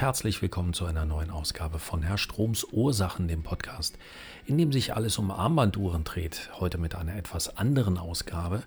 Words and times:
Herzlich 0.00 0.40
willkommen 0.40 0.72
zu 0.72 0.86
einer 0.86 1.04
neuen 1.04 1.30
Ausgabe 1.30 1.78
von 1.78 2.02
Herr 2.02 2.16
Stroms 2.16 2.64
Ursachen, 2.72 3.28
dem 3.28 3.42
Podcast, 3.42 3.98
in 4.46 4.56
dem 4.56 4.72
sich 4.72 4.96
alles 4.96 5.18
um 5.18 5.30
Armbanduhren 5.30 6.04
dreht. 6.04 6.48
Heute 6.58 6.78
mit 6.78 6.94
einer 6.94 7.16
etwas 7.16 7.58
anderen 7.58 7.98
Ausgabe, 7.98 8.62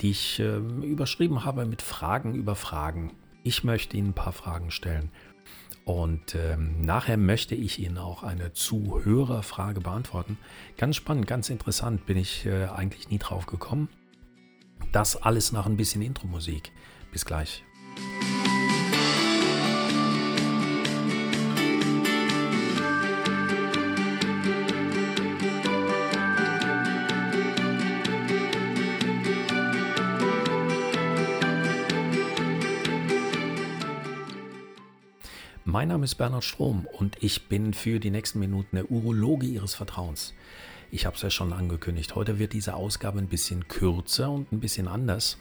die 0.00 0.08
ich 0.08 0.40
äh, 0.40 0.56
überschrieben 0.56 1.44
habe 1.44 1.66
mit 1.66 1.82
Fragen 1.82 2.34
über 2.34 2.54
Fragen. 2.56 3.12
Ich 3.42 3.62
möchte 3.62 3.94
Ihnen 3.94 4.08
ein 4.08 4.14
paar 4.14 4.32
Fragen 4.32 4.70
stellen. 4.70 5.10
Und 5.84 6.34
ähm, 6.34 6.82
nachher 6.82 7.18
möchte 7.18 7.54
ich 7.54 7.78
Ihnen 7.78 7.98
auch 7.98 8.22
eine 8.22 8.54
Zuhörerfrage 8.54 9.82
beantworten. 9.82 10.38
Ganz 10.78 10.96
spannend, 10.96 11.26
ganz 11.26 11.50
interessant, 11.50 12.06
bin 12.06 12.16
ich 12.16 12.46
äh, 12.46 12.68
eigentlich 12.68 13.10
nie 13.10 13.18
drauf 13.18 13.44
gekommen. 13.44 13.90
Das 14.92 15.20
alles 15.20 15.52
nach 15.52 15.66
ein 15.66 15.76
bisschen 15.76 16.00
Intro-Musik. 16.00 16.72
Bis 17.12 17.26
gleich. 17.26 17.64
Mein 35.70 35.86
Name 35.86 36.04
ist 36.04 36.16
Bernhard 36.16 36.42
Strom 36.42 36.88
und 36.98 37.16
ich 37.22 37.46
bin 37.46 37.74
für 37.74 38.00
die 38.00 38.10
nächsten 38.10 38.40
Minuten 38.40 38.74
der 38.74 38.90
Urologe 38.90 39.46
Ihres 39.46 39.76
Vertrauens. 39.76 40.34
Ich 40.90 41.06
habe 41.06 41.14
es 41.14 41.22
ja 41.22 41.30
schon 41.30 41.52
angekündigt. 41.52 42.16
Heute 42.16 42.40
wird 42.40 42.54
diese 42.54 42.74
Ausgabe 42.74 43.20
ein 43.20 43.28
bisschen 43.28 43.68
kürzer 43.68 44.32
und 44.32 44.50
ein 44.50 44.58
bisschen 44.58 44.88
anders. 44.88 45.38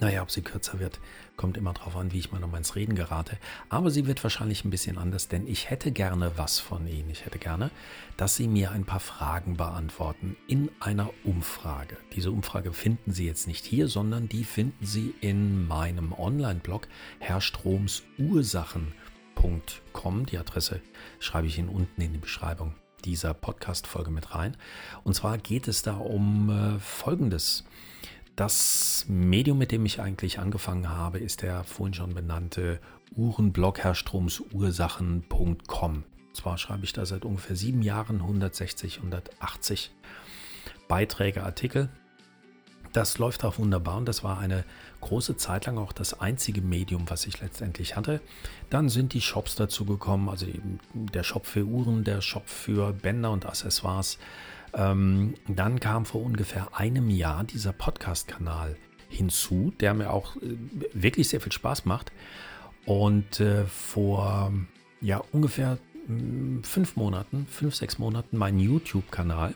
Naja, 0.00 0.22
ob 0.22 0.30
sie 0.30 0.40
kürzer 0.40 0.78
wird, 0.78 1.00
kommt 1.36 1.58
immer 1.58 1.74
darauf 1.74 1.96
an, 1.96 2.12
wie 2.12 2.18
ich 2.18 2.32
mal 2.32 2.38
noch 2.38 2.54
ins 2.54 2.76
Reden 2.76 2.94
gerate. 2.94 3.36
Aber 3.68 3.90
sie 3.90 4.06
wird 4.06 4.22
wahrscheinlich 4.22 4.64
ein 4.64 4.70
bisschen 4.70 4.96
anders, 4.96 5.28
denn 5.28 5.46
ich 5.46 5.68
hätte 5.68 5.92
gerne 5.92 6.32
was 6.36 6.58
von 6.58 6.86
Ihnen. 6.86 7.10
Ich 7.10 7.26
hätte 7.26 7.38
gerne, 7.38 7.70
dass 8.16 8.36
Sie 8.36 8.48
mir 8.48 8.70
ein 8.70 8.86
paar 8.86 9.00
Fragen 9.00 9.58
beantworten 9.58 10.36
in 10.48 10.70
einer 10.80 11.10
Umfrage. 11.24 11.98
Diese 12.14 12.30
Umfrage 12.30 12.72
finden 12.72 13.12
Sie 13.12 13.26
jetzt 13.26 13.46
nicht 13.46 13.66
hier, 13.66 13.88
sondern 13.88 14.30
die 14.30 14.44
finden 14.44 14.86
Sie 14.86 15.14
in 15.20 15.66
meinem 15.66 16.14
Online-Blog 16.14 16.88
Herr 17.18 17.42
Stroms 17.42 18.02
Ursachen 18.18 18.94
podcast.com. 19.36 20.26
Die 20.26 20.38
Adresse 20.38 20.80
schreibe 21.20 21.46
ich 21.46 21.58
Ihnen 21.58 21.68
unten 21.68 22.00
in 22.00 22.12
die 22.12 22.18
Beschreibung 22.18 22.74
dieser 23.04 23.34
Podcast-Folge 23.34 24.10
mit 24.10 24.34
rein. 24.34 24.56
Und 25.04 25.14
zwar 25.14 25.38
geht 25.38 25.68
es 25.68 25.82
da 25.82 25.94
um 25.96 26.50
äh, 26.50 26.80
Folgendes. 26.80 27.62
Das 28.34 29.04
Medium, 29.08 29.58
mit 29.58 29.70
dem 29.70 29.86
ich 29.86 30.00
eigentlich 30.00 30.40
angefangen 30.40 30.90
habe, 30.90 31.18
ist 31.18 31.42
der 31.42 31.62
vorhin 31.64 31.94
schon 31.94 32.14
benannte 32.14 32.80
Uhrenblog 33.14 33.78
herrstromsursachen.com. 33.78 36.04
Zwar 36.34 36.58
schreibe 36.58 36.84
ich 36.84 36.92
da 36.92 37.06
seit 37.06 37.24
ungefähr 37.24 37.56
sieben 37.56 37.80
Jahren 37.82 38.16
160, 38.16 38.98
180 38.98 39.92
Beiträge, 40.88 41.44
Artikel 41.44 41.88
das 42.96 43.18
läuft 43.18 43.44
auch 43.44 43.58
wunderbar 43.58 43.98
und 43.98 44.06
das 44.06 44.24
war 44.24 44.38
eine 44.38 44.64
große 45.02 45.36
Zeit 45.36 45.66
lang 45.66 45.76
auch 45.76 45.92
das 45.92 46.18
einzige 46.18 46.62
Medium, 46.62 47.10
was 47.10 47.26
ich 47.26 47.42
letztendlich 47.42 47.94
hatte. 47.94 48.22
Dann 48.70 48.88
sind 48.88 49.12
die 49.12 49.20
Shops 49.20 49.54
dazu 49.54 49.84
gekommen, 49.84 50.30
also 50.30 50.46
der 50.94 51.22
Shop 51.22 51.44
für 51.44 51.64
Uhren, 51.64 52.04
der 52.04 52.22
Shop 52.22 52.48
für 52.48 52.94
Bänder 52.94 53.32
und 53.32 53.44
Accessoires. 53.44 54.18
Ähm, 54.72 55.34
dann 55.46 55.78
kam 55.78 56.06
vor 56.06 56.22
ungefähr 56.22 56.74
einem 56.74 57.10
Jahr 57.10 57.44
dieser 57.44 57.74
Podcast-Kanal 57.74 58.76
hinzu, 59.10 59.74
der 59.78 59.92
mir 59.92 60.10
auch 60.10 60.34
äh, 60.36 60.56
wirklich 60.94 61.28
sehr 61.28 61.42
viel 61.42 61.52
Spaß 61.52 61.84
macht. 61.84 62.12
Und 62.86 63.40
äh, 63.40 63.66
vor 63.66 64.52
ja 65.02 65.22
ungefähr 65.32 65.76
mh, 66.08 66.62
fünf 66.62 66.96
Monaten, 66.96 67.46
fünf, 67.50 67.74
sechs 67.74 67.98
Monaten 67.98 68.38
mein 68.38 68.58
YouTube-Kanal. 68.58 69.52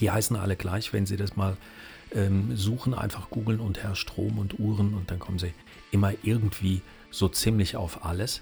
Die 0.00 0.10
heißen 0.10 0.34
alle 0.36 0.56
gleich, 0.56 0.92
wenn 0.92 1.06
Sie 1.06 1.16
das 1.16 1.36
mal 1.36 1.56
ähm, 2.14 2.56
suchen, 2.56 2.94
einfach 2.94 3.30
googeln 3.30 3.60
und 3.60 3.82
Herr 3.82 3.94
Strom 3.94 4.38
und 4.38 4.58
Uhren 4.58 4.94
und 4.94 5.10
dann 5.10 5.18
kommen 5.18 5.38
sie 5.38 5.52
immer 5.90 6.12
irgendwie 6.22 6.82
so 7.10 7.28
ziemlich 7.28 7.76
auf 7.76 8.04
alles. 8.04 8.40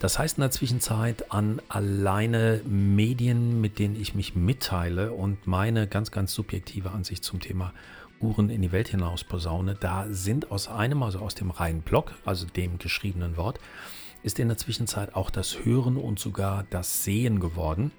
Das 0.00 0.18
heißt 0.18 0.38
in 0.38 0.42
der 0.42 0.50
Zwischenzeit 0.50 1.32
an 1.32 1.60
alleine 1.68 2.60
Medien, 2.64 3.60
mit 3.60 3.78
denen 3.78 4.00
ich 4.00 4.14
mich 4.14 4.34
mitteile 4.34 5.12
und 5.12 5.46
meine 5.46 5.86
ganz, 5.86 6.10
ganz 6.10 6.34
subjektive 6.34 6.90
Ansicht 6.90 7.24
zum 7.24 7.40
Thema 7.40 7.72
Uhren 8.20 8.50
in 8.50 8.62
die 8.62 8.72
Welt 8.72 8.88
hinaus 8.88 9.24
posaune, 9.24 9.76
da 9.78 10.06
sind 10.10 10.50
aus 10.50 10.68
einem, 10.68 11.02
also 11.02 11.20
aus 11.20 11.34
dem 11.34 11.50
reinen 11.50 11.82
Blog, 11.82 12.14
also 12.24 12.46
dem 12.46 12.78
geschriebenen 12.78 13.36
Wort, 13.36 13.60
ist 14.22 14.38
in 14.38 14.48
der 14.48 14.56
Zwischenzeit 14.56 15.14
auch 15.14 15.30
das 15.30 15.64
Hören 15.64 15.96
und 15.96 16.18
sogar 16.18 16.64
das 16.70 17.04
Sehen 17.04 17.40
geworden. 17.40 17.92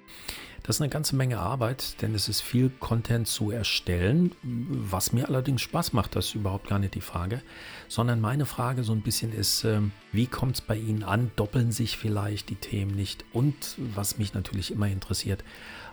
Das 0.62 0.76
ist 0.76 0.82
eine 0.82 0.90
ganze 0.90 1.16
Menge 1.16 1.38
Arbeit, 1.38 2.00
denn 2.02 2.14
es 2.14 2.28
ist 2.28 2.42
viel 2.42 2.70
Content 2.80 3.26
zu 3.26 3.50
erstellen, 3.50 4.32
was 4.42 5.12
mir 5.12 5.26
allerdings 5.26 5.62
Spaß 5.62 5.94
macht, 5.94 6.14
das 6.16 6.26
ist 6.26 6.34
überhaupt 6.34 6.68
gar 6.68 6.78
nicht 6.78 6.94
die 6.94 7.00
Frage, 7.00 7.42
sondern 7.88 8.20
meine 8.20 8.44
Frage 8.44 8.84
so 8.84 8.92
ein 8.92 9.00
bisschen 9.00 9.32
ist, 9.32 9.64
ähm, 9.64 9.90
wie 10.12 10.26
kommt 10.26 10.56
es 10.56 10.60
bei 10.60 10.76
Ihnen 10.76 11.02
an? 11.02 11.30
Doppeln 11.36 11.72
sich 11.72 11.96
vielleicht 11.96 12.50
die 12.50 12.56
Themen 12.56 12.94
nicht? 12.94 13.24
Und 13.32 13.76
was 13.94 14.18
mich 14.18 14.34
natürlich 14.34 14.70
immer 14.70 14.88
interessiert, 14.88 15.42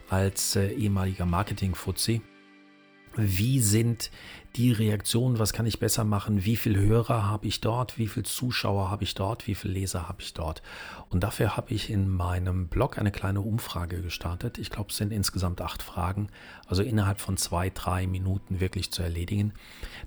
als 0.09 0.55
äh, 0.55 0.67
ehemaliger 0.73 1.25
Marketing-Fuzzi, 1.25 2.21
wie 3.17 3.59
sind 3.59 4.11
die 4.55 4.71
Reaktionen, 4.71 5.37
was 5.37 5.53
kann 5.53 5.67
ich 5.67 5.79
besser 5.79 6.03
machen, 6.03 6.43
wie 6.43 6.55
viele 6.55 6.79
Hörer 6.79 7.25
habe 7.25 7.45
ich 7.45 7.61
dort, 7.61 7.99
wie 7.99 8.07
viele 8.07 8.23
Zuschauer 8.23 8.89
habe 8.89 9.03
ich 9.03 9.13
dort, 9.13 9.45
wie 9.45 9.53
viele 9.53 9.73
Leser 9.73 10.07
habe 10.09 10.21
ich 10.21 10.33
dort. 10.33 10.63
Und 11.09 11.23
dafür 11.23 11.55
habe 11.55 11.73
ich 11.73 11.91
in 11.91 12.09
meinem 12.09 12.67
Blog 12.67 12.97
eine 12.97 13.11
kleine 13.11 13.41
Umfrage 13.41 14.01
gestartet. 14.01 14.57
Ich 14.57 14.71
glaube, 14.71 14.89
es 14.89 14.97
sind 14.97 15.13
insgesamt 15.13 15.61
acht 15.61 15.83
Fragen, 15.83 16.29
also 16.65 16.81
innerhalb 16.81 17.21
von 17.21 17.37
zwei, 17.37 17.69
drei 17.69 18.07
Minuten 18.07 18.59
wirklich 18.59 18.91
zu 18.91 19.03
erledigen. 19.03 19.53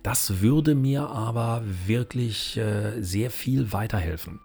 Das 0.02 0.40
würde 0.40 0.74
mir 0.74 1.08
aber 1.08 1.62
wirklich 1.86 2.56
äh, 2.56 3.00
sehr 3.00 3.30
viel 3.30 3.72
weiterhelfen. 3.72 4.40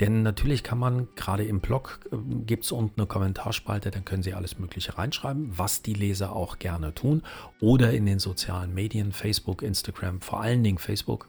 Denn 0.00 0.22
natürlich 0.22 0.62
kann 0.62 0.78
man, 0.78 1.08
gerade 1.14 1.44
im 1.44 1.60
Blog 1.60 2.00
äh, 2.10 2.16
gibt 2.44 2.64
es 2.64 2.72
unten 2.72 3.00
eine 3.00 3.06
Kommentarspalte, 3.06 3.90
dann 3.90 4.04
können 4.04 4.22
Sie 4.22 4.34
alles 4.34 4.58
Mögliche 4.58 4.96
reinschreiben, 4.96 5.52
was 5.56 5.82
die 5.82 5.94
Leser 5.94 6.34
auch 6.34 6.58
gerne 6.58 6.94
tun. 6.94 7.22
Oder 7.60 7.91
in 7.92 8.06
den 8.06 8.18
sozialen 8.18 8.74
Medien, 8.74 9.12
Facebook, 9.12 9.62
Instagram, 9.62 10.20
vor 10.20 10.40
allen 10.40 10.62
Dingen 10.62 10.78
Facebook. 10.78 11.28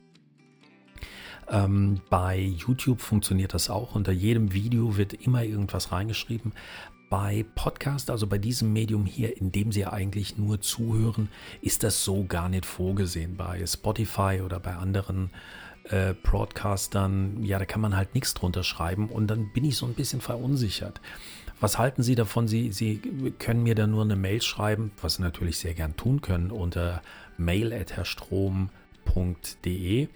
Ähm, 1.50 2.02
bei 2.10 2.40
YouTube 2.40 3.02
funktioniert 3.02 3.54
das 3.54 3.70
auch. 3.70 3.96
Unter 3.96 4.12
jedem 4.12 4.54
Video 4.54 4.98
wird 4.98 5.14
immer 5.14 5.44
irgendwas 5.44 5.92
reingeschrieben. 5.92 6.54
Bei 7.10 7.46
Podcast, 7.56 8.10
also 8.10 8.26
bei 8.26 8.38
diesem 8.38 8.74
Medium 8.74 9.06
hier, 9.06 9.38
in 9.38 9.52
dem 9.52 9.72
Sie 9.72 9.86
eigentlich 9.86 10.38
nur 10.38 10.62
zuhören, 10.62 11.30
ist 11.62 11.84
das 11.84 12.04
so 12.04 12.26
gar 12.26 12.50
nicht 12.50 12.66
vorgesehen. 12.66 13.38
Bei 13.38 13.64
Spotify 13.68 14.42
oder 14.44 14.60
bei 14.60 14.76
anderen 14.76 15.30
äh, 15.90 16.14
Broadcastern, 16.24 17.44
ja, 17.44 17.60
da 17.60 17.66
kann 17.66 17.82
man 17.82 17.96
halt 17.96 18.16
nichts 18.16 18.34
drunter 18.34 18.64
schreiben 18.64 19.10
und 19.10 19.28
dann 19.28 19.52
bin 19.54 19.66
ich 19.66 19.78
so 19.78 19.86
ein 19.86 19.94
bisschen 19.94 20.22
verunsichert. 20.22 21.02
Was 21.64 21.80
halten 21.80 22.04
Sie 22.04 22.16
davon? 22.16 22.50
Sie, 22.50 22.74
Sie 22.74 23.00
können 23.40 23.64
mir 23.64 23.74
da 23.74 23.88
nur 23.88 24.04
eine 24.04 24.18
Mail 24.18 24.42
schreiben, 24.42 24.92
was 25.02 25.14
Sie 25.14 25.22
natürlich 25.22 25.60
sehr 25.60 25.74
gern 25.74 25.96
tun 25.96 26.20
können 26.20 26.52
unter 26.52 27.02
mail.herrstrom.de. 27.38 30.10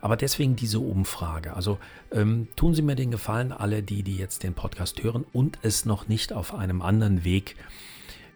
Aber 0.00 0.16
deswegen 0.16 0.56
diese 0.56 0.78
Umfrage. 0.78 1.52
Also 1.52 1.78
ähm, 2.10 2.48
tun 2.56 2.74
Sie 2.74 2.80
mir 2.80 2.94
den 2.94 3.10
Gefallen, 3.10 3.52
alle 3.52 3.82
die, 3.82 4.02
die 4.02 4.16
jetzt 4.16 4.44
den 4.44 4.54
Podcast 4.54 5.02
hören 5.02 5.26
und 5.30 5.58
es 5.60 5.84
noch 5.84 6.08
nicht 6.08 6.32
auf 6.32 6.54
einem 6.54 6.80
anderen 6.80 7.22
Weg 7.22 7.56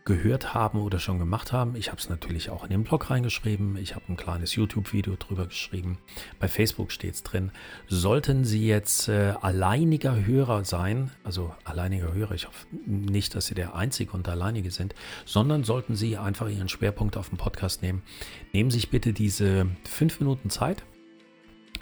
gehört 0.09 0.55
haben 0.55 0.81
oder 0.81 0.99
schon 0.99 1.19
gemacht 1.19 1.53
haben. 1.53 1.77
Ich 1.77 1.89
habe 1.89 1.99
es 1.99 2.09
natürlich 2.09 2.49
auch 2.49 2.65
in 2.65 2.71
den 2.71 2.83
Blog 2.83 3.11
reingeschrieben. 3.11 3.77
Ich 3.77 3.95
habe 3.95 4.07
ein 4.09 4.17
kleines 4.17 4.55
YouTube-Video 4.55 5.17
drüber 5.17 5.47
geschrieben. 5.47 5.99
Bei 6.41 6.49
Facebook 6.49 6.93
steht 6.93 7.15
es 7.15 7.23
drin. 7.23 7.53
Sollten 7.89 8.45
Sie 8.45 8.67
jetzt 8.67 9.09
äh, 9.09 9.35
alleiniger 9.43 10.25
Hörer 10.25 10.65
sein, 10.65 11.11
also 11.25 11.55
alleiniger 11.65 12.15
Hörer, 12.15 12.35
ich 12.35 12.47
hoffe 12.47 12.67
nicht, 12.87 13.35
dass 13.35 13.47
Sie 13.47 13.55
der 13.55 13.75
Einzige 13.75 14.13
und 14.13 14.27
Alleinige 14.27 14.71
sind, 14.71 14.95
sondern 15.27 15.63
sollten 15.63 15.95
Sie 15.95 16.17
einfach 16.17 16.49
Ihren 16.49 16.71
Schwerpunkt 16.71 17.19
auf 17.19 17.29
dem 17.29 17.37
Podcast 17.37 17.83
nehmen, 17.83 18.03
nehmen 18.55 18.71
Sie 18.71 18.79
sich 18.79 18.89
bitte 18.89 19.13
diese 19.13 19.67
fünf 19.85 20.21
Minuten 20.21 20.49
Zeit, 20.49 20.85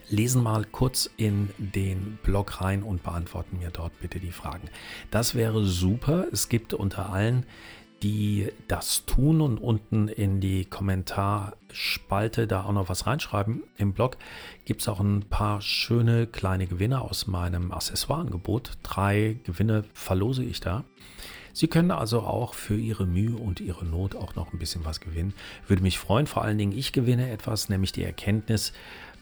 lesen 0.09 0.43
mal 0.43 0.65
kurz 0.65 1.09
in 1.17 1.51
den 1.59 2.19
Blog 2.25 2.61
rein 2.61 2.83
und 2.83 3.05
beantworten 3.05 3.59
mir 3.59 3.71
dort 3.71 4.01
bitte 4.01 4.19
die 4.19 4.33
Fragen. 4.33 4.69
Das 5.13 5.37
wäre 5.37 5.65
super. 5.65 6.27
Es 6.33 6.49
gibt 6.49 6.75
unter 6.75 7.11
allen 7.11 7.47
die 8.07 8.53
das 8.69 9.05
tun 9.05 9.41
und 9.41 9.59
unten 9.59 10.07
in 10.07 10.41
die 10.41 10.65
Kommentarspalte 10.65 12.47
da 12.47 12.63
auch 12.63 12.73
noch 12.73 12.89
was 12.89 13.05
reinschreiben. 13.05 13.65
Im 13.79 13.95
Blog 13.95 14.17
gibt 14.65 14.83
es 14.83 14.89
auch 14.89 15.01
ein 15.01 15.23
paar 15.23 15.61
schöne 15.61 16.29
kleine 16.29 16.69
Gewinne 16.69 17.01
aus 17.01 17.27
meinem 17.27 17.73
Accessoireangebot. 17.73 18.79
Drei 18.85 19.39
Gewinne 19.43 19.83
verlose 19.93 20.45
ich 20.45 20.61
da. 20.61 20.85
Sie 21.53 21.67
können 21.67 21.91
also 21.91 22.21
auch 22.21 22.55
für 22.55 22.77
Ihre 22.77 23.07
Mühe 23.07 23.35
und 23.35 23.59
Ihre 23.59 23.85
Not 23.85 24.15
auch 24.15 24.37
noch 24.37 24.53
ein 24.53 24.61
bisschen 24.61 24.85
was 24.85 25.01
gewinnen. 25.01 25.35
Würde 25.67 25.83
mich 25.83 25.99
freuen, 25.99 26.29
vor 26.29 26.45
allen 26.45 26.59
Dingen 26.59 26.79
ich 26.79 26.93
gewinne 26.93 27.29
etwas, 27.33 27.69
nämlich 27.69 27.91
die 27.91 28.05
Erkenntnis, 28.05 28.73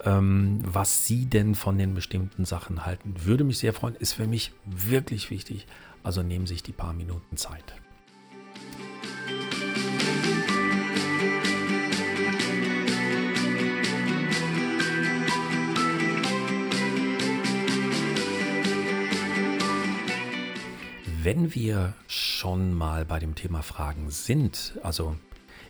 ähm, 0.05 0.61
was 0.63 1.07
Sie 1.07 1.25
denn 1.25 1.55
von 1.55 1.79
den 1.79 1.95
bestimmten 1.95 2.45
Sachen 2.45 2.85
halten. 2.85 3.15
Würde 3.25 3.45
mich 3.45 3.57
sehr 3.57 3.73
freuen, 3.73 3.95
ist 3.95 4.13
für 4.13 4.27
mich 4.27 4.53
wirklich 4.67 5.31
wichtig. 5.31 5.67
Also 6.03 6.23
nehmen 6.23 6.47
Sie 6.47 6.53
sich 6.53 6.63
die 6.63 6.73
paar 6.73 6.93
Minuten 6.93 7.39
Zeit. 7.39 7.77
Wenn 21.35 21.53
wir 21.53 21.95
schon 22.07 22.73
mal 22.75 23.05
bei 23.05 23.19
dem 23.19 23.35
Thema 23.35 23.63
Fragen 23.63 24.09
sind, 24.09 24.79
also 24.85 25.17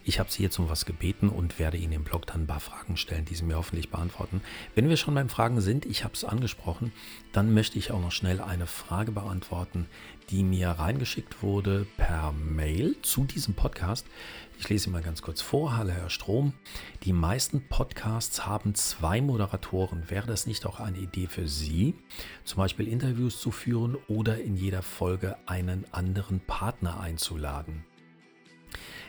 ich 0.04 0.18
habe 0.18 0.30
Sie 0.30 0.42
jetzt 0.42 0.58
um 0.58 0.68
was 0.68 0.84
gebeten 0.84 1.28
und 1.30 1.58
werde 1.58 1.78
Ihnen 1.78 1.92
im 1.92 2.04
Blog 2.04 2.26
dann 2.26 2.42
ein 2.42 2.46
paar 2.46 2.60
Fragen 2.60 2.96
stellen, 2.96 3.24
die 3.24 3.34
Sie 3.34 3.44
mir 3.44 3.56
hoffentlich 3.56 3.90
beantworten. 3.90 4.42
Wenn 4.74 4.88
wir 4.88 4.96
schon 4.96 5.14
beim 5.14 5.30
Fragen 5.30 5.60
sind, 5.60 5.86
ich 5.86 6.04
habe 6.04 6.14
es 6.14 6.24
angesprochen, 6.24 6.92
dann 7.32 7.54
möchte 7.54 7.78
ich 7.78 7.90
auch 7.90 8.00
noch 8.00 8.12
schnell 8.12 8.40
eine 8.40 8.66
Frage 8.66 9.12
beantworten, 9.12 9.86
die 10.30 10.42
mir 10.42 10.68
reingeschickt 10.68 11.42
wurde 11.42 11.86
per 11.96 12.32
Mail 12.32 12.96
zu 13.02 13.24
diesem 13.24 13.54
Podcast. 13.54 14.06
Ich 14.58 14.68
lese 14.68 14.90
mal 14.90 15.02
ganz 15.02 15.22
kurz 15.22 15.40
vor. 15.40 15.76
Hallo 15.76 15.90
Herr 15.90 16.10
Strom. 16.10 16.52
Die 17.04 17.12
meisten 17.12 17.66
Podcasts 17.68 18.46
haben 18.46 18.74
zwei 18.74 19.20
Moderatoren. 19.20 20.10
Wäre 20.10 20.26
das 20.26 20.46
nicht 20.46 20.66
auch 20.66 20.80
eine 20.80 20.98
Idee 20.98 21.26
für 21.26 21.48
Sie, 21.48 21.94
zum 22.44 22.58
Beispiel 22.58 22.88
Interviews 22.88 23.40
zu 23.40 23.50
führen 23.50 23.96
oder 24.08 24.40
in 24.40 24.56
jeder 24.56 24.82
Folge 24.82 25.36
einen 25.46 25.86
anderen 25.92 26.40
Partner 26.40 27.00
einzuladen? 27.00 27.84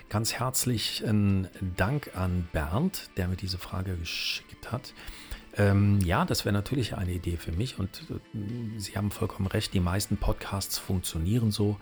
Ganz 0.09 0.33
herzlichen 0.33 1.47
Dank 1.75 2.11
an 2.15 2.47
Bernd, 2.53 3.09
der 3.17 3.27
mir 3.27 3.35
diese 3.35 3.57
Frage 3.57 3.97
geschickt 3.97 4.71
hat. 4.71 4.93
Ähm, 5.57 5.99
ja, 6.01 6.25
das 6.25 6.45
wäre 6.45 6.53
natürlich 6.53 6.95
eine 6.95 7.13
Idee 7.13 7.37
für 7.37 7.51
mich 7.51 7.79
und 7.79 8.03
äh, 8.09 8.79
Sie 8.79 8.97
haben 8.97 9.09
vollkommen 9.09 9.47
recht, 9.47 9.73
die 9.73 9.79
meisten 9.79 10.17
Podcasts 10.17 10.77
funktionieren 10.77 11.49
so. 11.49 11.77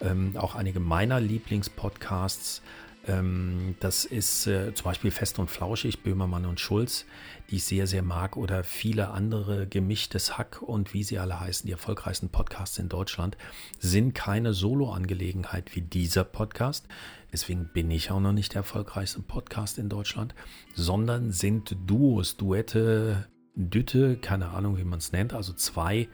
Ähm, 0.00 0.36
auch 0.36 0.54
einige 0.54 0.80
meiner 0.80 1.20
Lieblingspodcasts 1.20 2.62
ähm, 3.06 3.74
das 3.80 4.04
ist 4.04 4.46
äh, 4.46 4.74
zum 4.74 4.84
Beispiel 4.84 5.10
Fest 5.10 5.38
und 5.38 5.50
Flauschig, 5.50 6.02
Böhmermann 6.02 6.46
und 6.46 6.60
Schulz, 6.60 7.04
die 7.50 7.56
ich 7.56 7.64
sehr, 7.64 7.86
sehr 7.86 8.02
mag, 8.02 8.36
oder 8.36 8.62
viele 8.62 9.10
andere, 9.10 9.66
Gemischtes 9.66 10.38
Hack 10.38 10.62
und 10.62 10.94
wie 10.94 11.02
sie 11.02 11.18
alle 11.18 11.40
heißen, 11.40 11.66
die 11.66 11.72
erfolgreichsten 11.72 12.28
Podcasts 12.28 12.78
in 12.78 12.88
Deutschland, 12.88 13.36
sind 13.78 14.14
keine 14.14 14.54
Solo-Angelegenheit 14.54 15.74
wie 15.74 15.82
dieser 15.82 16.24
Podcast. 16.24 16.86
Deswegen 17.32 17.70
bin 17.72 17.90
ich 17.90 18.10
auch 18.10 18.20
noch 18.20 18.32
nicht 18.32 18.52
der 18.52 18.60
erfolgreichste 18.60 19.20
Podcast 19.20 19.78
in 19.78 19.88
Deutschland, 19.88 20.34
sondern 20.74 21.32
sind 21.32 21.76
Duos, 21.86 22.36
Duette, 22.36 23.26
Dütte, 23.56 24.16
keine 24.16 24.50
Ahnung, 24.50 24.78
wie 24.78 24.84
man 24.84 24.98
es 24.98 25.12
nennt, 25.12 25.34
also 25.34 25.52
zwei 25.52 26.08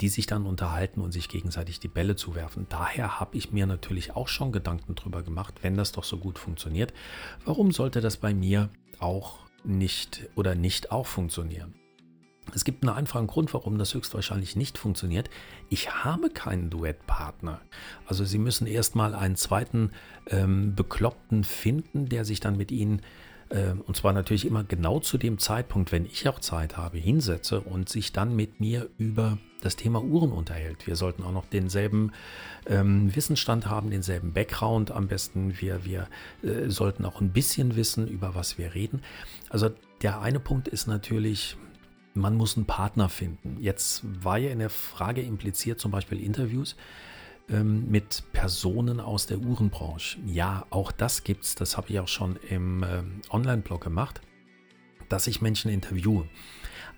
die 0.00 0.08
sich 0.08 0.26
dann 0.26 0.46
unterhalten 0.46 1.00
und 1.00 1.12
sich 1.12 1.28
gegenseitig 1.28 1.80
die 1.80 1.88
Bälle 1.88 2.16
zuwerfen. 2.16 2.66
Daher 2.68 3.20
habe 3.20 3.36
ich 3.36 3.52
mir 3.52 3.66
natürlich 3.66 4.16
auch 4.16 4.28
schon 4.28 4.52
Gedanken 4.52 4.94
drüber 4.94 5.22
gemacht, 5.22 5.54
wenn 5.62 5.76
das 5.76 5.92
doch 5.92 6.04
so 6.04 6.18
gut 6.18 6.38
funktioniert, 6.38 6.92
warum 7.44 7.72
sollte 7.72 8.00
das 8.00 8.16
bei 8.16 8.34
mir 8.34 8.70
auch 8.98 9.38
nicht 9.64 10.28
oder 10.34 10.54
nicht 10.54 10.90
auch 10.90 11.06
funktionieren? 11.06 11.74
Es 12.52 12.64
gibt 12.64 12.82
einen 12.82 12.94
einfachen 12.94 13.26
Grund, 13.26 13.54
warum 13.54 13.78
das 13.78 13.94
höchstwahrscheinlich 13.94 14.54
nicht 14.54 14.76
funktioniert. 14.76 15.30
Ich 15.70 16.04
habe 16.04 16.28
keinen 16.28 16.68
Duettpartner. 16.68 17.60
Also 18.06 18.24
Sie 18.24 18.38
müssen 18.38 18.66
erstmal 18.66 19.14
einen 19.14 19.36
zweiten 19.36 19.92
ähm, 20.26 20.74
Bekloppten 20.74 21.42
finden, 21.44 22.06
der 22.06 22.24
sich 22.24 22.40
dann 22.40 22.56
mit 22.56 22.70
Ihnen 22.70 23.00
und 23.86 23.96
zwar 23.96 24.12
natürlich 24.12 24.46
immer 24.46 24.64
genau 24.64 25.00
zu 25.00 25.18
dem 25.18 25.38
Zeitpunkt, 25.38 25.92
wenn 25.92 26.06
ich 26.06 26.28
auch 26.28 26.40
Zeit 26.40 26.76
habe, 26.76 26.98
hinsetze 26.98 27.60
und 27.60 27.88
sich 27.88 28.12
dann 28.12 28.34
mit 28.34 28.60
mir 28.60 28.88
über 28.98 29.38
das 29.60 29.76
Thema 29.76 30.02
Uhren 30.02 30.32
unterhält. 30.32 30.86
Wir 30.86 30.96
sollten 30.96 31.22
auch 31.22 31.32
noch 31.32 31.46
denselben 31.46 32.12
ähm, 32.66 33.14
Wissensstand 33.14 33.66
haben, 33.66 33.90
denselben 33.90 34.32
Background 34.32 34.90
am 34.90 35.08
besten. 35.08 35.54
Wir, 35.60 35.84
wir 35.84 36.08
äh, 36.42 36.68
sollten 36.68 37.04
auch 37.04 37.20
ein 37.20 37.30
bisschen 37.30 37.76
wissen, 37.76 38.06
über 38.06 38.34
was 38.34 38.58
wir 38.58 38.74
reden. 38.74 39.02
Also 39.48 39.70
der 40.02 40.20
eine 40.20 40.40
Punkt 40.40 40.68
ist 40.68 40.86
natürlich, 40.86 41.56
man 42.12 42.36
muss 42.36 42.56
einen 42.56 42.66
Partner 42.66 43.08
finden. 43.08 43.56
Jetzt 43.60 44.02
war 44.22 44.38
ja 44.38 44.50
in 44.50 44.58
der 44.58 44.70
Frage 44.70 45.22
impliziert 45.22 45.80
zum 45.80 45.90
Beispiel 45.90 46.20
Interviews 46.20 46.76
ähm, 47.48 47.90
mit 47.90 48.24
Personen 48.32 49.00
aus 49.00 49.26
der 49.26 49.38
Uhrenbranche. 49.38 50.18
Ja, 50.26 50.66
auch 50.70 50.92
das 50.92 51.24
gibt 51.24 51.44
es. 51.44 51.54
Das 51.54 51.76
habe 51.76 51.90
ich 51.90 52.00
auch 52.00 52.08
schon 52.08 52.36
im 52.48 52.82
ähm, 52.82 53.20
Online-Blog 53.30 53.82
gemacht, 53.82 54.20
dass 55.08 55.26
ich 55.26 55.42
Menschen 55.42 55.70
interviewe. 55.70 56.26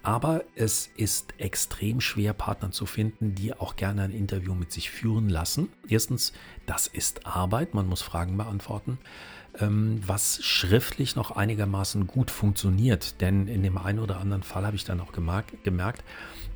Aber 0.03 0.45
es 0.55 0.89
ist 0.97 1.35
extrem 1.39 2.01
schwer, 2.01 2.33
Partner 2.33 2.71
zu 2.71 2.87
finden, 2.87 3.35
die 3.35 3.55
auch 3.55 3.75
gerne 3.75 4.03
ein 4.03 4.13
Interview 4.13 4.55
mit 4.55 4.71
sich 4.71 4.89
führen 4.89 5.29
lassen. 5.29 5.69
Erstens, 5.89 6.33
das 6.65 6.87
ist 6.87 7.27
Arbeit, 7.27 7.75
man 7.75 7.89
muss 7.89 8.03
Fragen 8.03 8.37
beantworten, 8.37 8.99
ähm, 9.59 10.01
was 10.07 10.45
schriftlich 10.45 11.17
noch 11.17 11.33
einigermaßen 11.33 12.07
gut 12.07 12.31
funktioniert. 12.31 13.21
Denn 13.21 13.49
in 13.49 13.65
dem 13.65 13.79
einen 13.79 13.99
oder 13.99 14.21
anderen 14.21 14.45
Fall 14.45 14.65
habe 14.65 14.77
ich 14.77 14.85
dann 14.85 15.01
auch 15.01 15.11
gemerkt, 15.11 16.05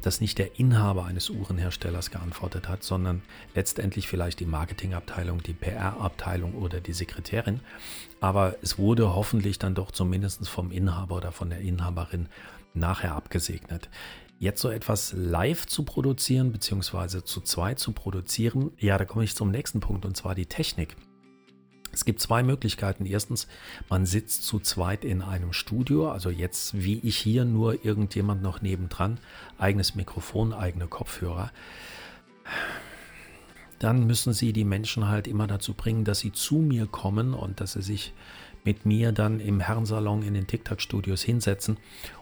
dass 0.00 0.20
nicht 0.20 0.38
der 0.38 0.58
Inhaber 0.58 1.04
eines 1.04 1.30
Uhrenherstellers 1.30 2.10
geantwortet 2.10 2.68
hat, 2.68 2.82
sondern 2.82 3.22
letztendlich 3.54 4.08
vielleicht 4.08 4.40
die 4.40 4.46
Marketingabteilung, 4.46 5.42
die 5.42 5.52
PR-Abteilung 5.52 6.54
oder 6.54 6.80
die 6.80 6.92
Sekretärin. 6.92 7.60
Aber 8.20 8.56
es 8.62 8.78
wurde 8.78 9.14
hoffentlich 9.14 9.58
dann 9.58 9.74
doch 9.74 9.90
zumindest 9.90 10.48
vom 10.48 10.70
Inhaber 10.70 11.16
oder 11.16 11.32
von 11.32 11.50
der 11.50 11.60
Inhaberin 11.60 12.28
nachher 12.74 13.14
abgesegnet. 13.14 13.88
Jetzt 14.38 14.62
so 14.62 14.70
etwas 14.70 15.12
live 15.12 15.66
zu 15.66 15.84
produzieren, 15.84 16.50
beziehungsweise 16.50 17.24
zu 17.24 17.42
zweit 17.42 17.78
zu 17.78 17.92
produzieren, 17.92 18.70
ja, 18.78 18.96
da 18.96 19.04
komme 19.04 19.24
ich 19.24 19.36
zum 19.36 19.50
nächsten 19.50 19.80
Punkt 19.80 20.06
und 20.06 20.16
zwar 20.16 20.34
die 20.34 20.46
Technik. 20.46 20.96
Es 21.92 22.04
gibt 22.04 22.20
zwei 22.20 22.42
Möglichkeiten. 22.42 23.06
Erstens, 23.06 23.48
man 23.88 24.06
sitzt 24.06 24.44
zu 24.44 24.60
zweit 24.60 25.04
in 25.04 25.22
einem 25.22 25.52
Studio, 25.52 26.10
also 26.10 26.30
jetzt 26.30 26.82
wie 26.82 27.00
ich 27.00 27.16
hier, 27.16 27.44
nur 27.44 27.84
irgendjemand 27.84 28.42
noch 28.42 28.62
nebendran, 28.62 29.18
eigenes 29.58 29.94
Mikrofon, 29.94 30.52
eigene 30.52 30.86
Kopfhörer. 30.86 31.50
Dann 33.78 34.06
müssen 34.06 34.32
Sie 34.32 34.52
die 34.52 34.64
Menschen 34.64 35.08
halt 35.08 35.26
immer 35.26 35.46
dazu 35.46 35.72
bringen, 35.74 36.04
dass 36.04 36.20
sie 36.20 36.32
zu 36.32 36.56
mir 36.56 36.86
kommen 36.86 37.32
und 37.32 37.60
dass 37.60 37.72
sie 37.72 37.82
sich 37.82 38.12
mit 38.62 38.84
mir 38.84 39.12
dann 39.12 39.40
im 39.40 39.58
Herrensalon 39.58 40.22
in 40.22 40.34
den 40.34 40.46
TikTok-Studios 40.46 41.22
hinsetzen 41.22 41.78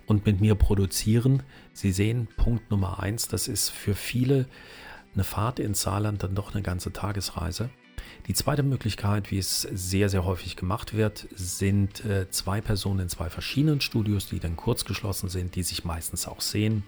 und 0.07 0.25
mit 0.25 0.41
mir 0.41 0.55
produzieren. 0.55 1.43
Sie 1.73 1.91
sehen, 1.91 2.29
Punkt 2.37 2.71
Nummer 2.71 3.01
eins, 3.01 3.27
das 3.27 3.49
ist 3.49 3.71
für 3.71 3.97
viele 3.97 4.47
eine 5.15 5.25
Fahrt 5.25 5.59
ins 5.59 5.83
Saarland 5.83 6.23
dann 6.23 6.37
doch 6.37 6.55
eine 6.55 6.63
ganze 6.63 6.93
Tagesreise. 6.93 7.71
Die 8.27 8.35
zweite 8.35 8.63
Möglichkeit, 8.63 9.31
wie 9.31 9.39
es 9.39 9.63
sehr, 9.63 10.09
sehr 10.09 10.25
häufig 10.25 10.57
gemacht 10.57 10.95
wird, 10.95 11.27
sind 11.35 12.05
äh, 12.05 12.31
zwei 12.31 12.61
Personen 12.61 13.01
in 13.01 13.09
zwei 13.09 13.31
verschiedenen 13.31 13.81
Studios, 13.81 14.29
die 14.29 14.41
dann 14.41 14.57
kurz 14.57 14.85
geschlossen 14.85 15.29
sind, 15.29 15.55
die 15.55 15.63
sich 15.63 15.85
meistens 15.85 16.29
auch 16.29 16.41
sehen 16.41 16.83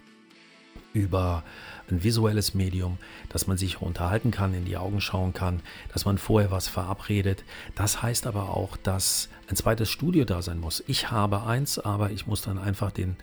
über 0.92 1.44
ein 1.90 2.02
visuelles 2.02 2.54
Medium, 2.54 2.98
dass 3.28 3.46
man 3.46 3.56
sich 3.56 3.80
unterhalten 3.80 4.30
kann, 4.30 4.54
in 4.54 4.64
die 4.64 4.76
Augen 4.76 5.00
schauen 5.00 5.32
kann, 5.32 5.60
dass 5.92 6.04
man 6.04 6.18
vorher 6.18 6.50
was 6.50 6.68
verabredet. 6.68 7.44
Das 7.74 8.02
heißt 8.02 8.26
aber 8.26 8.50
auch, 8.50 8.76
dass 8.76 9.28
ein 9.48 9.56
zweites 9.56 9.88
Studio 9.88 10.24
da 10.24 10.42
sein 10.42 10.60
muss. 10.60 10.82
Ich 10.86 11.10
habe 11.10 11.44
eins, 11.44 11.78
aber 11.78 12.10
ich 12.10 12.26
muss 12.26 12.42
dann 12.42 12.58
einfach 12.58 12.90
den 12.90 13.16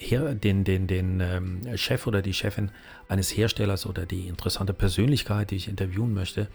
den, 0.00 0.64
den, 0.64 0.86
den 0.86 1.20
ähm, 1.20 1.76
Chef 1.76 2.06
oder 2.06 2.22
die 2.22 2.32
Chefin 2.32 2.70
eines 3.08 3.36
Herstellers 3.36 3.86
oder 3.86 4.06
die 4.06 4.28
interessante 4.28 4.72
Persönlichkeit, 4.72 5.50
die 5.50 5.56
ich 5.56 5.68
interviewen 5.68 6.14
möchte, 6.14 6.48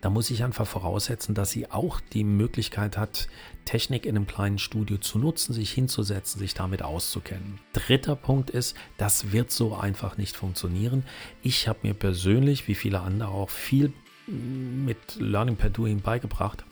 da 0.00 0.10
muss 0.10 0.30
ich 0.30 0.42
einfach 0.44 0.66
voraussetzen, 0.66 1.34
dass 1.34 1.50
sie 1.50 1.70
auch 1.70 2.00
die 2.00 2.24
Möglichkeit 2.24 2.96
hat, 2.96 3.28
Technik 3.64 4.06
in 4.06 4.16
einem 4.16 4.26
kleinen 4.26 4.58
Studio 4.58 4.96
zu 4.98 5.18
nutzen, 5.18 5.52
sich 5.52 5.70
hinzusetzen, 5.70 6.40
sich 6.40 6.54
damit 6.54 6.82
auszukennen. 6.82 7.60
Dritter 7.72 8.16
Punkt 8.16 8.50
ist, 8.50 8.76
das 8.96 9.32
wird 9.32 9.50
so 9.50 9.76
einfach 9.76 10.16
nicht 10.16 10.36
funktionieren. 10.36 11.04
Ich 11.42 11.68
habe 11.68 11.80
mir 11.82 11.94
persönlich, 11.94 12.66
wie 12.66 12.74
viele 12.74 13.00
andere 13.00 13.30
auch, 13.30 13.50
viel 13.50 13.92
mit 14.26 15.16
Learning 15.18 15.56
per 15.56 15.70
Doing 15.70 16.00
beigebracht 16.00 16.64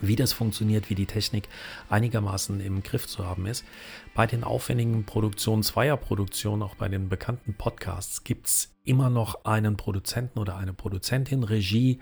wie 0.00 0.16
das 0.16 0.32
funktioniert, 0.32 0.90
wie 0.90 0.94
die 0.94 1.06
Technik 1.06 1.48
einigermaßen 1.88 2.60
im 2.60 2.82
Griff 2.82 3.06
zu 3.06 3.26
haben 3.26 3.46
ist. 3.46 3.64
Bei 4.14 4.26
den 4.26 4.44
aufwendigen 4.44 5.04
Produktionen, 5.04 5.62
Zweierproduktionen, 5.62 6.62
auch 6.62 6.74
bei 6.74 6.88
den 6.88 7.08
bekannten 7.08 7.54
Podcasts, 7.54 8.24
gibt 8.24 8.46
es 8.46 8.76
immer 8.86 9.10
noch 9.10 9.44
einen 9.44 9.76
Produzenten 9.76 10.38
oder 10.38 10.56
eine 10.56 10.72
Produzentin, 10.72 11.42
Regie. 11.42 11.98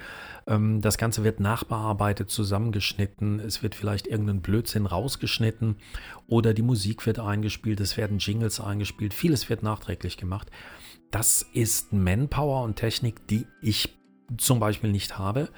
Ähm, 0.46 0.80
das 0.80 0.98
Ganze 0.98 1.24
wird 1.24 1.40
nachbearbeitet, 1.40 2.30
zusammengeschnitten. 2.30 3.40
Es 3.40 3.62
wird 3.62 3.74
vielleicht 3.74 4.06
irgendein 4.06 4.42
Blödsinn 4.42 4.86
rausgeschnitten 4.86 5.76
oder 6.28 6.54
die 6.54 6.62
Musik 6.62 7.06
wird 7.06 7.18
eingespielt, 7.18 7.80
es 7.80 7.96
werden 7.96 8.18
Jingles 8.18 8.60
eingespielt. 8.60 9.14
Vieles 9.14 9.48
wird 9.48 9.62
nachträglich 9.62 10.16
gemacht. 10.16 10.50
Das 11.10 11.42
ist 11.52 11.92
Manpower 11.92 12.62
und 12.62 12.76
Technik, 12.76 13.26
die 13.28 13.46
ich 13.62 13.96
zum 14.36 14.60
Beispiel 14.60 14.90
nicht 14.90 15.18
habe 15.18 15.48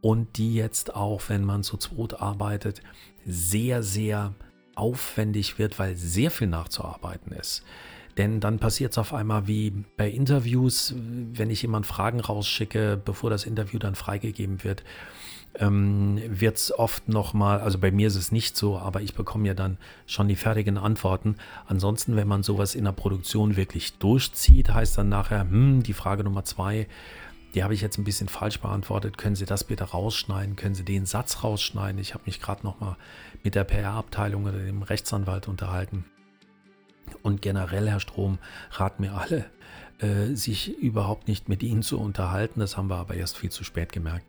und 0.00 0.38
die 0.38 0.54
jetzt 0.54 0.94
auch, 0.94 1.22
wenn 1.28 1.44
man 1.44 1.62
zu 1.62 1.76
zweit 1.76 2.20
arbeitet, 2.20 2.82
sehr, 3.24 3.82
sehr 3.82 4.34
aufwendig 4.74 5.58
wird, 5.58 5.78
weil 5.78 5.96
sehr 5.96 6.30
viel 6.30 6.46
nachzuarbeiten 6.46 7.32
ist. 7.32 7.64
Denn 8.16 8.40
dann 8.40 8.58
passiert 8.58 8.92
es 8.92 8.98
auf 8.98 9.14
einmal 9.14 9.46
wie 9.46 9.72
bei 9.96 10.10
Interviews, 10.10 10.94
wenn 10.96 11.50
ich 11.50 11.62
jemand 11.62 11.86
Fragen 11.86 12.20
rausschicke, 12.20 13.00
bevor 13.02 13.30
das 13.30 13.44
Interview 13.44 13.78
dann 13.78 13.94
freigegeben 13.94 14.64
wird, 14.64 14.82
ähm, 15.54 16.20
wird 16.26 16.56
es 16.56 16.76
oft 16.76 17.08
nochmal, 17.08 17.60
also 17.60 17.78
bei 17.78 17.90
mir 17.90 18.06
ist 18.06 18.16
es 18.16 18.30
nicht 18.30 18.56
so, 18.56 18.78
aber 18.78 19.00
ich 19.00 19.14
bekomme 19.14 19.48
ja 19.48 19.54
dann 19.54 19.78
schon 20.06 20.28
die 20.28 20.36
fertigen 20.36 20.78
Antworten. 20.78 21.36
Ansonsten, 21.66 22.16
wenn 22.16 22.28
man 22.28 22.42
sowas 22.42 22.74
in 22.74 22.84
der 22.84 22.92
Produktion 22.92 23.56
wirklich 23.56 23.98
durchzieht, 23.98 24.72
heißt 24.72 24.98
dann 24.98 25.08
nachher, 25.08 25.40
hm, 25.40 25.82
die 25.82 25.92
Frage 25.92 26.24
Nummer 26.24 26.44
zwei, 26.44 26.86
die 27.54 27.64
habe 27.64 27.74
ich 27.74 27.80
jetzt 27.80 27.98
ein 27.98 28.04
bisschen 28.04 28.28
falsch 28.28 28.60
beantwortet. 28.60 29.18
Können 29.18 29.36
Sie 29.36 29.44
das 29.44 29.64
bitte 29.64 29.84
rausschneiden? 29.84 30.56
Können 30.56 30.74
Sie 30.74 30.84
den 30.84 31.06
Satz 31.06 31.42
rausschneiden? 31.42 32.00
Ich 32.00 32.14
habe 32.14 32.24
mich 32.26 32.40
gerade 32.40 32.64
nochmal 32.64 32.96
mit 33.42 33.54
der 33.54 33.64
PR-Abteilung 33.64 34.44
oder 34.44 34.58
dem 34.58 34.82
Rechtsanwalt 34.82 35.48
unterhalten. 35.48 36.04
Und 37.22 37.42
generell, 37.42 37.88
Herr 37.88 38.00
Strom, 38.00 38.38
raten 38.70 39.02
mir 39.02 39.14
alle, 39.14 39.46
äh, 40.00 40.34
sich 40.34 40.78
überhaupt 40.78 41.28
nicht 41.28 41.48
mit 41.48 41.62
Ihnen 41.62 41.82
zu 41.82 42.00
unterhalten. 42.00 42.60
Das 42.60 42.76
haben 42.76 42.88
wir 42.88 42.96
aber 42.96 43.14
erst 43.14 43.36
viel 43.36 43.50
zu 43.50 43.64
spät 43.64 43.92
gemerkt. 43.92 44.24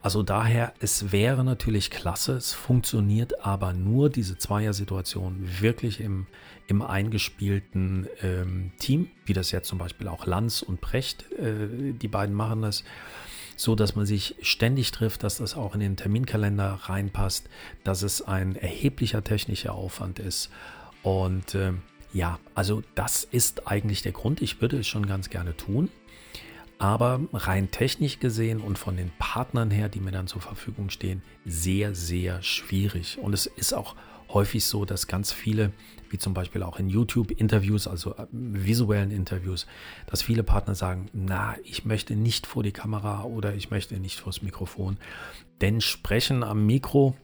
Also 0.00 0.22
daher, 0.22 0.72
es 0.80 1.12
wäre 1.12 1.44
natürlich 1.44 1.90
klasse, 1.90 2.32
es 2.32 2.52
funktioniert 2.52 3.44
aber 3.44 3.72
nur 3.72 4.10
diese 4.10 4.36
Zweier-Situation 4.36 5.36
wirklich 5.60 6.00
im, 6.00 6.26
im 6.66 6.82
eingespielten 6.82 8.08
ähm, 8.20 8.72
Team, 8.78 9.10
wie 9.24 9.32
das 9.32 9.52
jetzt 9.52 9.68
zum 9.68 9.78
Beispiel 9.78 10.08
auch 10.08 10.26
Lanz 10.26 10.62
und 10.62 10.80
Precht, 10.80 11.30
äh, 11.32 11.92
die 11.92 12.08
beiden 12.08 12.34
machen 12.34 12.62
das 12.62 12.82
so 13.54 13.74
dass 13.76 13.94
man 13.94 14.06
sich 14.06 14.34
ständig 14.42 14.90
trifft, 14.90 15.22
dass 15.22 15.36
das 15.36 15.54
auch 15.54 15.74
in 15.74 15.80
den 15.80 15.96
Terminkalender 15.96 16.80
reinpasst, 16.84 17.48
dass 17.84 18.02
es 18.02 18.22
ein 18.22 18.56
erheblicher 18.56 19.22
technischer 19.22 19.74
Aufwand 19.74 20.18
ist. 20.18 20.50
Und 21.02 21.54
äh, 21.54 21.72
ja, 22.12 22.38
also 22.54 22.82
das 22.94 23.24
ist 23.24 23.66
eigentlich 23.66 24.02
der 24.02 24.12
Grund. 24.12 24.42
Ich 24.42 24.60
würde 24.60 24.78
es 24.78 24.86
schon 24.86 25.06
ganz 25.06 25.30
gerne 25.30 25.56
tun. 25.56 25.88
Aber 26.78 27.20
rein 27.32 27.70
technisch 27.70 28.18
gesehen 28.18 28.60
und 28.60 28.76
von 28.76 28.96
den 28.96 29.12
Partnern 29.18 29.70
her, 29.70 29.88
die 29.88 30.00
mir 30.00 30.10
dann 30.10 30.26
zur 30.26 30.42
Verfügung 30.42 30.90
stehen, 30.90 31.22
sehr, 31.44 31.94
sehr 31.94 32.42
schwierig. 32.42 33.18
Und 33.18 33.32
es 33.34 33.46
ist 33.46 33.72
auch 33.72 33.94
häufig 34.34 34.64
so, 34.64 34.84
dass 34.84 35.06
ganz 35.06 35.32
viele, 35.32 35.72
wie 36.10 36.18
zum 36.18 36.34
Beispiel 36.34 36.62
auch 36.62 36.80
in 36.80 36.88
YouTube-Interviews, 36.88 37.86
also 37.86 38.16
äh, 38.16 38.26
visuellen 38.32 39.10
Interviews, 39.10 39.66
dass 40.06 40.22
viele 40.22 40.42
Partner 40.42 40.74
sagen, 40.74 41.08
na, 41.12 41.54
ich 41.62 41.84
möchte 41.84 42.16
nicht 42.16 42.46
vor 42.46 42.62
die 42.64 42.72
Kamera 42.72 43.24
oder 43.24 43.54
ich 43.54 43.70
möchte 43.70 43.98
nicht 44.00 44.18
vors 44.18 44.42
Mikrofon. 44.42 44.96
Denn 45.60 45.80
Sprechen 45.80 46.42
am 46.42 46.66
Mikro 46.66 47.16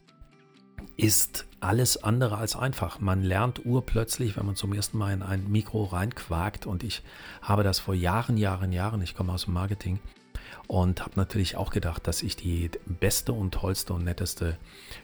ist 0.99 1.45
alles 1.61 2.03
andere 2.03 2.37
als 2.37 2.55
einfach. 2.55 2.99
Man 2.99 3.23
lernt 3.23 3.65
urplötzlich, 3.65 4.37
wenn 4.37 4.45
man 4.45 4.55
zum 4.55 4.73
ersten 4.73 4.97
Mal 4.97 5.13
in 5.13 5.23
ein 5.23 5.49
Mikro 5.49 5.85
reinquakt 5.85 6.65
und 6.65 6.83
ich 6.83 7.03
habe 7.41 7.63
das 7.63 7.79
vor 7.79 7.93
Jahren, 7.93 8.37
Jahren, 8.37 8.71
Jahren, 8.71 9.01
ich 9.01 9.15
komme 9.15 9.33
aus 9.33 9.45
dem 9.45 9.53
Marketing 9.53 9.99
und 10.67 11.01
habe 11.01 11.13
natürlich 11.15 11.55
auch 11.55 11.71
gedacht, 11.71 12.05
dass 12.05 12.21
ich 12.21 12.35
die 12.35 12.69
beste 12.85 13.33
und 13.33 13.53
tollste 13.53 13.93
und 13.93 14.03
netteste 14.03 14.57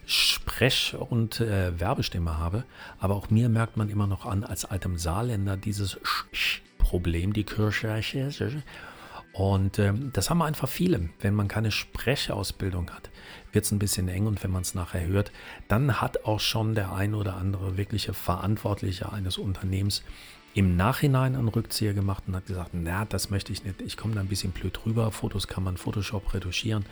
Sprech- 0.04 0.94
und 0.94 1.40
äh, 1.40 1.78
Werbestimme 1.80 2.38
habe. 2.38 2.64
Aber 3.00 3.16
auch 3.16 3.30
mir 3.30 3.48
merkt 3.48 3.76
man 3.76 3.88
immer 3.88 4.06
noch 4.06 4.26
an, 4.26 4.44
als 4.44 4.64
altem 4.64 4.98
Saarländer, 4.98 5.56
dieses 5.56 5.98
Problem, 6.78 7.32
die 7.32 7.44
Kirche. 7.44 7.88
Und 9.36 9.78
ähm, 9.78 10.10
das 10.14 10.30
haben 10.30 10.40
einfach 10.40 10.68
viele. 10.68 11.10
Wenn 11.20 11.34
man 11.34 11.46
keine 11.46 11.70
Sprechausbildung 11.70 12.90
hat, 12.90 13.10
wird 13.52 13.66
es 13.66 13.70
ein 13.70 13.78
bisschen 13.78 14.08
eng 14.08 14.26
und 14.26 14.42
wenn 14.42 14.50
man 14.50 14.62
es 14.62 14.74
nachher 14.74 15.06
hört, 15.06 15.30
dann 15.68 16.00
hat 16.00 16.24
auch 16.24 16.40
schon 16.40 16.74
der 16.74 16.92
ein 16.92 17.14
oder 17.14 17.36
andere 17.36 17.76
wirkliche 17.76 18.14
Verantwortliche 18.14 19.12
eines 19.12 19.36
Unternehmens 19.36 20.02
im 20.54 20.76
Nachhinein 20.76 21.36
einen 21.36 21.48
Rückzieher 21.48 21.92
gemacht 21.92 22.24
und 22.26 22.34
hat 22.34 22.46
gesagt, 22.46 22.70
na, 22.72 23.04
das 23.04 23.28
möchte 23.28 23.52
ich 23.52 23.62
nicht, 23.62 23.82
ich 23.82 23.98
komme 23.98 24.14
da 24.14 24.20
ein 24.20 24.28
bisschen 24.28 24.52
blöd 24.52 24.78
drüber, 24.82 25.10
Fotos 25.12 25.48
kann 25.48 25.64
man 25.64 25.76
Photoshop 25.76 26.32
retuschieren, 26.32 26.86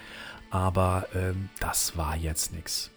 aber 0.50 1.06
äh, 1.14 1.32
das 1.60 1.96
war 1.96 2.14
jetzt 2.14 2.52
nichts. 2.52 2.90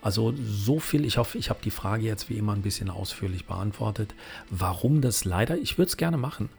Also 0.00 0.32
so 0.36 0.78
viel, 0.78 1.04
ich 1.04 1.18
hoffe, 1.18 1.38
ich 1.38 1.50
habe 1.50 1.58
die 1.64 1.72
Frage 1.72 2.04
jetzt 2.04 2.30
wie 2.30 2.38
immer 2.38 2.52
ein 2.52 2.62
bisschen 2.62 2.90
ausführlich 2.90 3.46
beantwortet. 3.46 4.14
Warum 4.48 5.00
das 5.00 5.24
leider, 5.24 5.58
ich 5.58 5.76
würde 5.76 5.88
es 5.88 5.96
gerne 5.96 6.16
machen, 6.18 6.50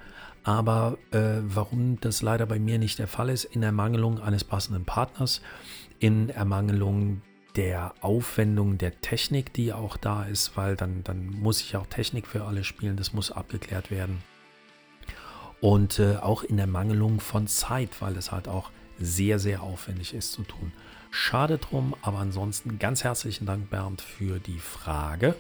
aber 0.48 0.98
äh, 1.12 1.42
warum 1.42 2.00
das 2.00 2.22
leider 2.22 2.46
bei 2.46 2.58
mir 2.58 2.80
nicht 2.80 3.00
der 3.00 3.10
Fall 3.10 3.30
ist, 3.30 3.44
in 3.44 3.64
Ermangelung 3.64 4.22
eines 4.22 4.46
passenden 4.46 4.86
Partners, 4.86 5.42
in 6.00 6.30
Ermangelung 6.30 7.22
der 7.58 7.94
Aufwendung 8.00 8.78
der 8.78 9.02
Technik, 9.02 9.52
die 9.52 9.74
auch 9.74 9.98
da 9.98 10.24
ist, 10.24 10.56
weil 10.56 10.78
dann, 10.78 11.04
dann 11.04 11.26
muss 11.26 11.60
ich 11.60 11.76
auch 11.76 11.86
Technik 11.88 12.28
für 12.28 12.46
alle 12.46 12.64
spielen, 12.64 12.96
das 12.96 13.12
muss 13.12 13.30
abgeklärt 13.30 13.92
werden. 13.92 14.24
Und 15.60 16.00
äh, 16.00 16.16
auch 16.16 16.44
in 16.44 16.56
der 16.56 16.68
Mangelung 16.68 17.20
von 17.20 17.48
Zeit, 17.48 18.02
weil 18.02 18.16
es 18.16 18.32
halt 18.32 18.48
auch 18.48 18.72
sehr, 19.00 19.40
sehr 19.40 19.62
aufwendig 19.62 20.14
ist 20.14 20.32
zu 20.32 20.44
tun. 20.44 20.72
Schade 21.12 21.58
drum, 21.58 21.94
aber 22.02 22.20
ansonsten 22.20 22.80
ganz 22.80 23.04
herzlichen 23.04 23.46
Dank, 23.46 23.70
Bernd, 23.70 24.00
für 24.00 24.40
die 24.40 24.60
Frage. 24.60 25.36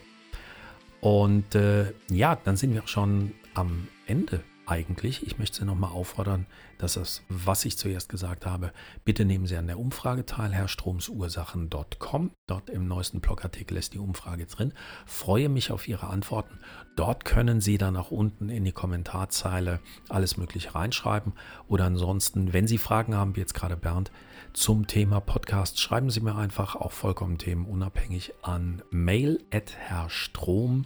Und 1.00 1.56
äh, 1.56 1.94
ja, 2.10 2.36
dann 2.36 2.58
sind 2.58 2.74
wir 2.74 2.86
schon 2.88 3.32
am 3.54 3.88
Ende 4.06 4.44
eigentlich. 4.68 5.26
Ich 5.26 5.40
möchte 5.40 5.60
Sie 5.60 5.66
nochmal 5.66 5.92
auffordern, 5.92 6.46
dass 6.78 6.94
das, 6.94 7.24
was 7.30 7.66
ich 7.66 7.78
zuerst 7.78 8.10
gesagt 8.10 8.46
habe, 8.46 8.72
bitte 9.06 9.26
nehmen 9.26 9.48
Sie 9.48 9.56
an 9.56 9.68
der 9.68 9.80
Umfrage 9.80 10.26
teil, 10.26 10.52
herrstromsursachen.com. 10.52 12.32
Dort 12.48 12.70
im 12.70 12.88
neuesten 12.88 13.22
Blogartikel 13.22 13.78
ist 13.78 13.94
die 13.94 14.00
Umfrage 14.00 14.46
drin. 14.46 14.74
Freue 15.06 15.50
mich 15.50 15.72
auf 15.72 15.88
Ihre 15.88 16.08
Antworten. 16.08 16.60
Dort 16.96 17.26
können 17.26 17.62
Sie 17.62 17.78
dann 17.78 17.96
auch 17.96 18.12
unten 18.12 18.50
in 18.50 18.66
die 18.66 18.72
Kommentarzeile 18.72 19.80
alles 20.10 20.38
Mögliche 20.38 20.76
reinschreiben. 20.76 21.34
Oder 21.68 21.86
ansonsten, 21.86 22.54
wenn 22.54 22.68
Sie 22.68 22.78
Fragen 22.78 23.16
haben, 23.16 23.36
wie 23.36 23.42
jetzt 23.42 23.54
gerade 23.54 23.78
Bernd, 23.78 24.12
zum 24.54 24.88
Thema 24.88 25.20
Podcast, 25.20 25.80
schreiben 25.80 26.10
Sie 26.10 26.20
mir 26.20 26.36
einfach 26.36 26.76
auch 26.76 26.92
vollkommen 26.92 27.38
themenunabhängig 27.38 28.34
an 28.42 28.82
mail 28.90 29.44
at 29.52 29.76
herrstrom 29.78 30.86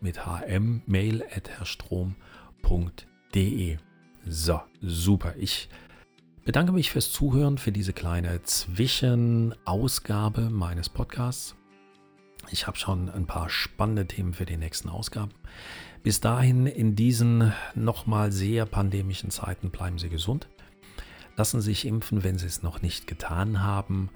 mit 0.00 0.26
hm, 0.26 0.82
mail 0.86 1.22
at 1.34 1.48
herrstrom.com 1.48 2.16
www.ecom.de. 2.62 3.78
So, 4.24 4.60
super. 4.80 5.34
Ich 5.36 5.68
bedanke 6.44 6.72
mich 6.72 6.90
fürs 6.90 7.12
Zuhören, 7.12 7.58
für 7.58 7.72
diese 7.72 7.92
kleine 7.92 8.42
Zwischenausgabe 8.42 10.50
meines 10.50 10.88
Podcasts. 10.88 11.56
Ich 12.50 12.66
habe 12.66 12.76
schon 12.76 13.08
ein 13.08 13.26
paar 13.26 13.48
spannende 13.48 14.06
Themen 14.06 14.34
für 14.34 14.46
die 14.46 14.56
nächsten 14.56 14.88
Ausgaben. 14.88 15.32
Bis 16.02 16.20
dahin, 16.20 16.66
in 16.66 16.96
diesen 16.96 17.52
nochmal 17.74 18.32
sehr 18.32 18.66
pandemischen 18.66 19.30
Zeiten, 19.30 19.70
bleiben 19.70 19.98
Sie 19.98 20.08
gesund. 20.08 20.48
Lassen 21.36 21.60
Sie 21.60 21.70
sich 21.70 21.86
impfen, 21.86 22.24
wenn 22.24 22.38
Sie 22.38 22.46
es 22.46 22.62
noch 22.62 22.82
nicht 22.82 23.06
getan 23.06 23.62
haben. 23.62 24.10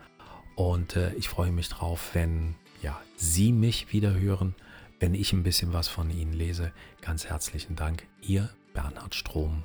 Und 0.57 0.97
äh, 0.97 1.15
ich 1.15 1.29
freue 1.29 1.53
mich 1.53 1.69
drauf, 1.69 2.11
wenn 2.15 2.57
ja, 2.83 3.01
Sie 3.17 3.53
mich 3.53 3.93
wieder 3.93 4.15
hören 4.15 4.55
wenn 5.01 5.15
ich 5.15 5.33
ein 5.33 5.43
bisschen 5.43 5.73
was 5.73 5.89
von 5.89 6.11
Ihnen 6.11 6.33
lese. 6.33 6.73
Ganz 7.01 7.27
herzlichen 7.27 7.77
Dank, 7.77 8.07
Ihr 8.23 8.51
Bernhard 8.75 9.15
Strom. 9.15 9.65